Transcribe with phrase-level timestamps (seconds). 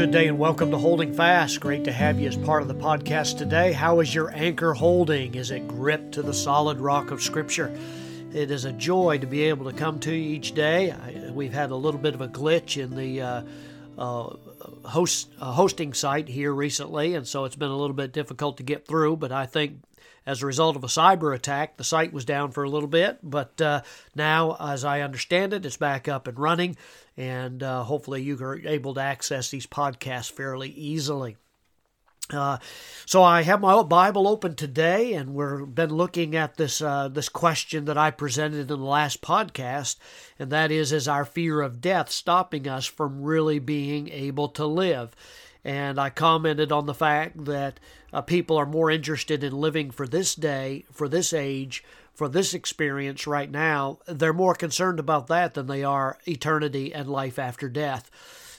[0.00, 1.60] good day and welcome to Holding Fast.
[1.60, 3.70] Great to have you as part of the podcast today.
[3.70, 5.34] How is your anchor holding?
[5.34, 7.70] Is it gripped to the solid rock of Scripture?
[8.32, 10.90] It is a joy to be able to come to you each day.
[10.90, 13.42] I, we've had a little bit of a glitch in the uh,
[13.98, 14.36] uh,
[14.88, 18.62] host uh, hosting site here recently, and so it's been a little bit difficult to
[18.62, 19.16] get through.
[19.16, 19.82] But I think
[20.26, 23.18] as a result of a cyber attack, the site was down for a little bit,
[23.22, 23.82] but uh,
[24.14, 26.76] now, as I understand it, it's back up and running,
[27.16, 31.36] and uh, hopefully you are able to access these podcasts fairly easily.
[32.32, 32.58] Uh,
[33.06, 37.28] so I have my Bible open today, and we've been looking at this uh, this
[37.28, 39.96] question that I presented in the last podcast,
[40.38, 44.66] and that is: Is our fear of death stopping us from really being able to
[44.66, 45.14] live?
[45.64, 47.78] And I commented on the fact that
[48.12, 52.54] uh, people are more interested in living for this day, for this age, for this
[52.54, 53.98] experience right now.
[54.06, 58.10] They're more concerned about that than they are eternity and life after death.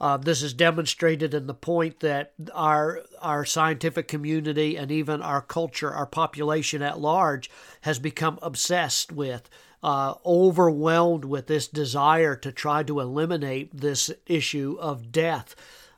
[0.00, 5.40] Uh, this is demonstrated in the point that our our scientific community and even our
[5.40, 7.48] culture, our population at large,
[7.82, 9.48] has become obsessed with,
[9.80, 15.54] uh, overwhelmed with this desire to try to eliminate this issue of death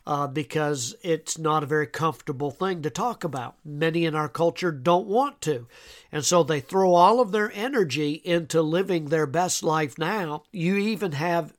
[0.07, 3.57] uh, because it's not a very comfortable thing to talk about.
[3.65, 5.67] Many in our culture don't want to.
[6.13, 10.43] And so they throw all of their energy into living their best life now.
[10.53, 11.55] You even have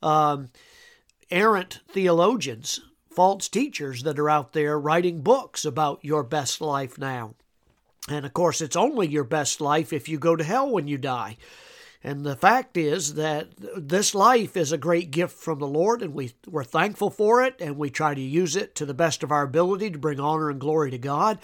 [0.00, 0.50] um,
[1.30, 7.34] errant theologians, false teachers that are out there writing books about your best life now.
[8.08, 10.98] And of course, it's only your best life if you go to hell when you
[10.98, 11.36] die.
[12.04, 16.14] And the fact is that this life is a great gift from the Lord, and
[16.14, 19.30] we, we're thankful for it, and we try to use it to the best of
[19.30, 21.38] our ability to bring honor and glory to God.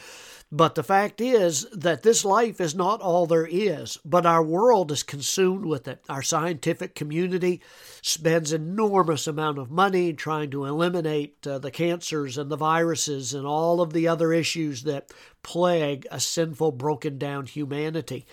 [0.50, 4.90] But the fact is that this life is not all there is, but our world
[4.90, 6.02] is consumed with it.
[6.08, 7.60] Our scientific community
[8.00, 13.46] spends enormous amount of money trying to eliminate uh, the cancers and the viruses and
[13.46, 18.26] all of the other issues that plague a sinful, broken down humanity.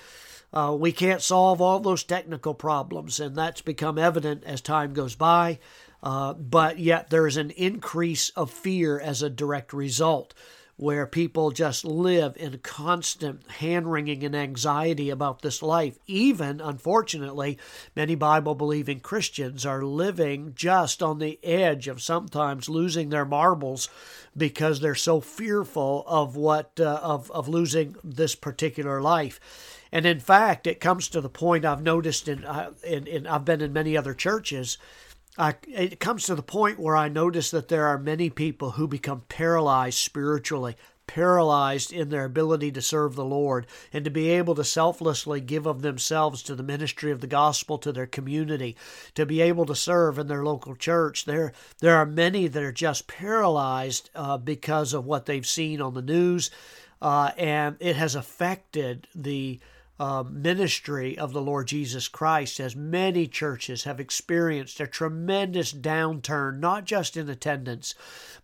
[0.53, 5.15] Uh, we can't solve all those technical problems, and that's become evident as time goes
[5.15, 5.59] by.
[6.01, 10.33] Uh, but yet, there's an increase of fear as a direct result,
[10.77, 15.97] where people just live in constant hand wringing and anxiety about this life.
[16.05, 17.57] Even, unfortunately,
[17.95, 23.89] many Bible believing Christians are living just on the edge of sometimes losing their marbles
[24.35, 29.39] because they're so fearful of what uh, of of losing this particular life.
[29.95, 33.45] And in fact, it comes to the point I've noticed in, uh, in, in I've
[33.45, 34.77] been in many other churches.
[35.37, 38.89] I, it comes to the point where I notice that there are many people who
[38.89, 40.75] become paralyzed spiritually,
[41.07, 45.65] paralyzed in their ability to serve the Lord and to be able to selflessly give
[45.65, 48.75] of themselves to the ministry of the gospel to their community,
[49.13, 51.23] to be able to serve in their local church.
[51.23, 55.93] There, there are many that are just paralyzed uh, because of what they've seen on
[55.93, 56.51] the news,
[57.01, 59.61] uh, and it has affected the
[59.99, 66.59] uh, ministry of the Lord Jesus Christ, as many churches have experienced a tremendous downturn,
[66.59, 67.95] not just in attendance,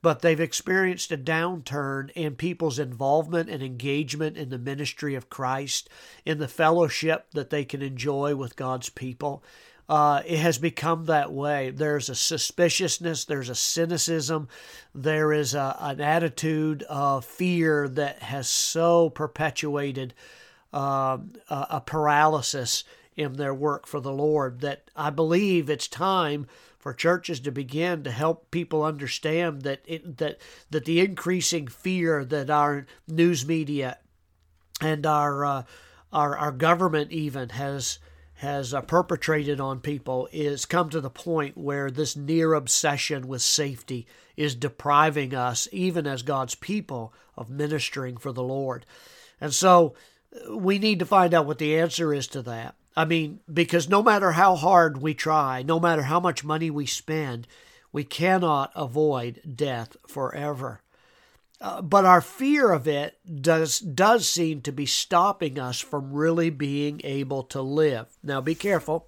[0.01, 5.89] but they've experienced a downturn in people's involvement and engagement in the ministry of Christ,
[6.25, 9.43] in the fellowship that they can enjoy with God's people.
[9.89, 11.69] Uh, it has become that way.
[11.69, 14.47] There's a suspiciousness, there's a cynicism,
[14.95, 20.13] there is a, an attitude of fear that has so perpetuated
[20.73, 21.17] uh,
[21.49, 22.83] a paralysis
[23.15, 24.61] in their work for the Lord.
[24.61, 26.47] That I believe it's time
[26.79, 30.39] for churches to begin to help people understand that it, that
[30.71, 33.99] that the increasing fear that our news media
[34.81, 35.63] and our uh,
[36.11, 37.99] our our government even has
[38.35, 43.43] has uh, perpetrated on people is come to the point where this near obsession with
[43.43, 48.83] safety is depriving us even as God's people of ministering for the Lord.
[49.39, 49.93] And so
[50.49, 52.75] we need to find out what the answer is to that.
[52.95, 56.85] I mean, because no matter how hard we try, no matter how much money we
[56.85, 57.47] spend,
[57.91, 60.81] we cannot avoid death forever.
[61.59, 66.49] Uh, but our fear of it does does seem to be stopping us from really
[66.49, 68.07] being able to live.
[68.23, 69.07] Now, be careful.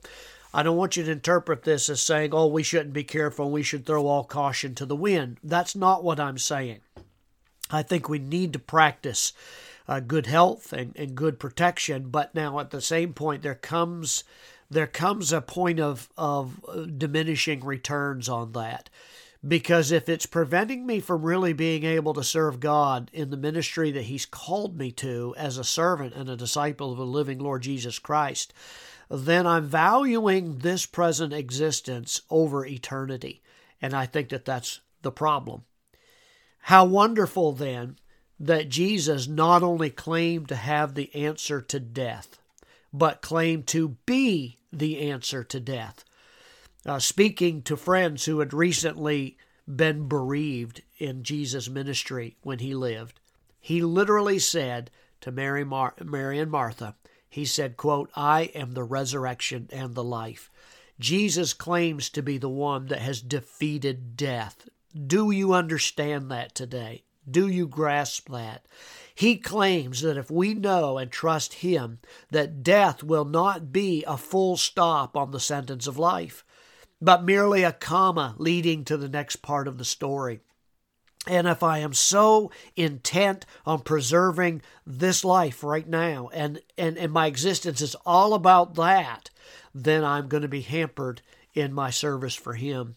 [0.53, 3.45] I don't want you to interpret this as saying, "Oh, we shouldn't be careful.
[3.45, 6.81] And we should throw all caution to the wind." That's not what I'm saying.
[7.71, 9.33] I think we need to practice
[9.87, 12.09] uh, good health and, and good protection.
[12.09, 14.23] But now at the same point, there comes
[14.69, 18.89] there comes a point of of uh, diminishing returns on that.
[19.45, 23.91] Because if it's preventing me from really being able to serve God in the ministry
[23.91, 27.63] that He's called me to as a servant and a disciple of the living Lord
[27.63, 28.53] Jesus Christ,
[29.09, 33.41] then I'm valuing this present existence over eternity.
[33.81, 35.63] And I think that that's the problem.
[36.59, 37.97] How wonderful then
[38.39, 42.39] that Jesus not only claimed to have the answer to death,
[42.91, 46.03] but claimed to be the answer to death.
[46.85, 49.37] Uh, speaking to friends who had recently
[49.73, 53.19] been bereaved in Jesus' ministry when he lived,
[53.59, 54.91] he literally said
[55.21, 56.95] to Mary, Mar- Mary and Martha,
[57.29, 60.51] he said, quote, I am the resurrection and the life.
[60.99, 64.67] Jesus claims to be the one that has defeated death.
[64.95, 67.03] Do you understand that today?
[67.29, 68.65] Do you grasp that?
[69.15, 71.99] He claims that if we know and trust Him,
[72.31, 76.43] that death will not be a full stop on the sentence of life,
[77.01, 80.39] but merely a comma leading to the next part of the story.
[81.25, 87.13] And if I am so intent on preserving this life right now, and, and, and
[87.13, 89.29] my existence is all about that,
[89.73, 91.21] then I'm going to be hampered
[91.53, 92.95] in my service for Him.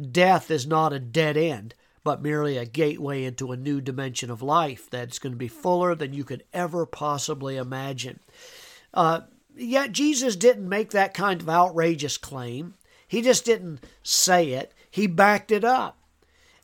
[0.00, 1.74] Death is not a dead end,
[2.06, 5.92] but merely a gateway into a new dimension of life that's going to be fuller
[5.92, 8.20] than you could ever possibly imagine.
[8.94, 9.22] Uh,
[9.56, 12.74] yet Jesus didn't make that kind of outrageous claim.
[13.08, 15.98] He just didn't say it, he backed it up.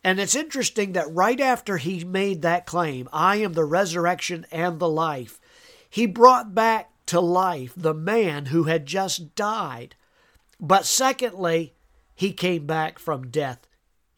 [0.01, 4.79] And it's interesting that right after he made that claim, I am the resurrection and
[4.79, 5.41] the life,
[5.89, 9.95] he brought back to life the man who had just died.
[10.57, 11.73] But secondly,
[12.15, 13.67] he came back from death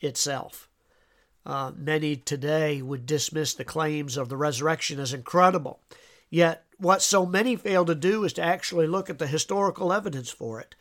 [0.02, 0.70] itself.
[1.46, 5.80] Uh, many today would dismiss the claims of the resurrection as incredible.
[6.30, 10.32] Yet, what so many fail to do is to actually look at the historical evidence
[10.32, 10.76] for it.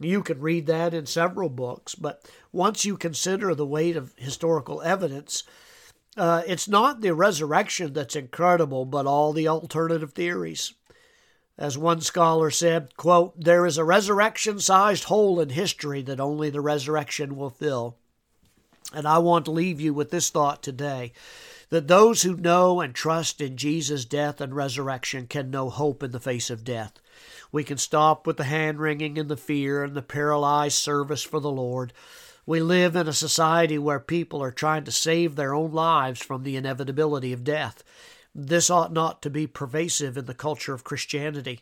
[0.00, 4.82] You can read that in several books, but once you consider the weight of historical
[4.82, 5.44] evidence,
[6.16, 10.74] uh, it's not the resurrection that's incredible, but all the alternative theories.
[11.56, 16.48] As one scholar said, quote, there is a resurrection sized hole in history that only
[16.48, 17.96] the resurrection will fill.
[18.92, 21.12] And I want to leave you with this thought today
[21.70, 26.10] that those who know and trust in Jesus' death and resurrection can know hope in
[26.10, 26.94] the face of death.
[27.52, 31.40] We can stop with the hand wringing and the fear and the paralyzed service for
[31.40, 31.92] the Lord.
[32.46, 36.42] We live in a society where people are trying to save their own lives from
[36.42, 37.84] the inevitability of death.
[38.34, 41.60] This ought not to be pervasive in the culture of Christianity.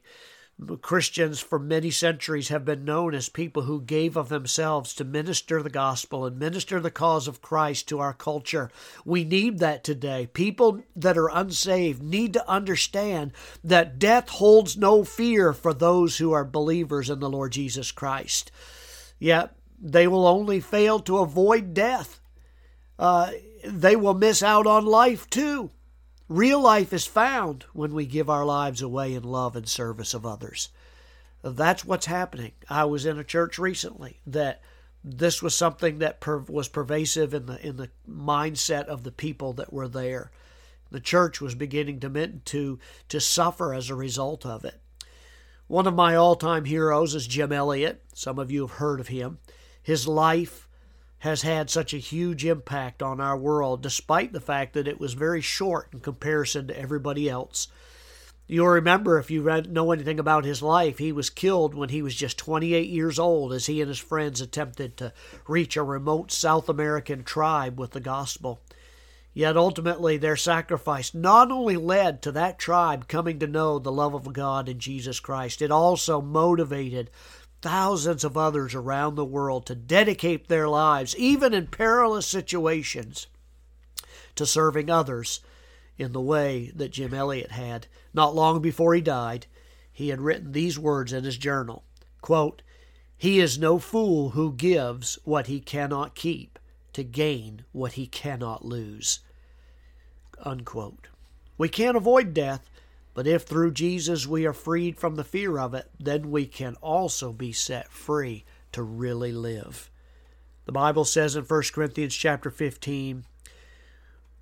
[0.82, 5.62] Christians for many centuries have been known as people who gave of themselves to minister
[5.62, 8.70] the gospel and minister the cause of Christ to our culture.
[9.04, 10.26] We need that today.
[10.26, 13.32] People that are unsaved need to understand
[13.62, 18.50] that death holds no fear for those who are believers in the Lord Jesus Christ.
[19.20, 22.20] Yet they will only fail to avoid death.
[22.98, 23.30] Uh,
[23.64, 25.70] they will miss out on life too.
[26.28, 30.26] Real life is found when we give our lives away in love and service of
[30.26, 30.68] others.
[31.42, 32.52] That's what's happening.
[32.68, 34.60] I was in a church recently that
[35.02, 39.54] this was something that per- was pervasive in the in the mindset of the people
[39.54, 40.30] that were there.
[40.90, 42.78] The church was beginning to to
[43.08, 44.80] to suffer as a result of it.
[45.66, 48.02] One of my all-time heroes is Jim Elliot.
[48.14, 49.38] Some of you have heard of him.
[49.82, 50.67] His life
[51.20, 55.14] has had such a huge impact on our world, despite the fact that it was
[55.14, 57.68] very short in comparison to everybody else.
[58.50, 62.14] You'll remember, if you know anything about his life, he was killed when he was
[62.14, 65.12] just 28 years old as he and his friends attempted to
[65.46, 68.60] reach a remote South American tribe with the gospel.
[69.34, 74.14] Yet ultimately, their sacrifice not only led to that tribe coming to know the love
[74.14, 77.10] of God in Jesus Christ, it also motivated
[77.60, 83.26] thousands of others around the world to dedicate their lives, even in perilous situations,
[84.36, 85.40] to serving others
[85.96, 87.86] in the way that Jim Elliot had.
[88.14, 89.46] Not long before he died,
[89.92, 91.82] he had written these words in his journal
[92.20, 92.62] quote,
[93.16, 96.58] He is no fool who gives what he cannot keep
[96.92, 99.20] to gain what he cannot lose.
[100.44, 101.08] Unquote.
[101.56, 102.68] We can't avoid death,
[103.18, 106.76] but if through Jesus we are freed from the fear of it, then we can
[106.76, 109.90] also be set free to really live.
[110.66, 113.24] The Bible says in 1 Corinthians chapter 15,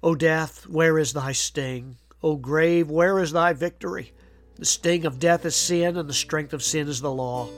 [0.03, 1.97] O death, where is thy sting?
[2.23, 4.13] O grave, where is thy victory?
[4.57, 7.49] The sting of death is sin, and the strength of sin is the law.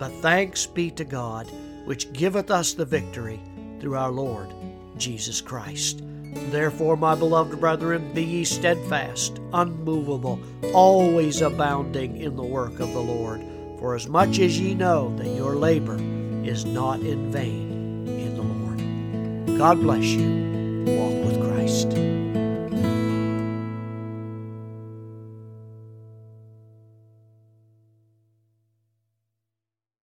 [0.00, 1.48] But thanks be to God,
[1.84, 3.38] which giveth us the victory
[3.78, 4.52] through our Lord
[4.96, 6.02] Jesus Christ.
[6.34, 10.40] Therefore, my beloved brethren, be ye steadfast, unmovable,
[10.72, 13.40] always abounding in the work of the Lord.
[13.78, 15.98] For as much as ye know that your labor
[16.44, 19.58] is not in vain in the Lord.
[19.58, 20.84] God bless you.
[20.86, 21.24] Walk